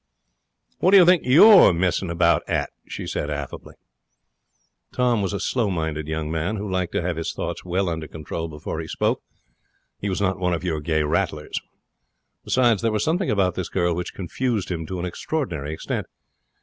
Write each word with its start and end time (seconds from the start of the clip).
'What 0.79 0.89
do 0.89 0.97
you 0.97 1.05
think 1.05 1.21
you're 1.27 1.71
messing 1.73 2.09
about 2.09 2.41
at?' 2.49 2.71
she 2.87 3.05
said, 3.05 3.29
affably. 3.29 3.75
Tom 4.91 5.21
was 5.21 5.31
a 5.31 5.39
slow 5.39 5.69
minded 5.69 6.07
young 6.07 6.31
man, 6.31 6.55
who 6.55 6.67
liked 6.67 6.91
to 6.93 7.03
have 7.03 7.17
his 7.17 7.31
thoughts 7.33 7.63
well 7.63 7.87
under 7.87 8.07
control 8.07 8.47
before 8.47 8.79
he 8.79 8.87
spoke. 8.87 9.21
He 9.99 10.09
was 10.09 10.19
not 10.19 10.39
one 10.39 10.53
of 10.55 10.63
your 10.63 10.79
gay 10.81 11.03
rattlers. 11.03 11.61
Besides, 12.43 12.81
there 12.81 12.91
was 12.91 13.03
something 13.03 13.29
about 13.29 13.53
this 13.53 13.69
girl 13.69 13.93
which 13.93 14.15
confused 14.15 14.71
him 14.71 14.87
to 14.87 14.97
an 14.99 15.05
extraordinary 15.05 15.71
extent. 15.71 16.07